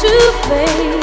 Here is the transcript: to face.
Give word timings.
to 0.00 0.32
face. 0.48 0.97